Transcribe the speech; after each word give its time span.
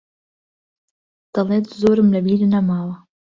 دەڵێت 1.33 1.65
زۆرم 1.81 2.07
لەبیر 2.15 2.41
نەماوە. 2.53 2.95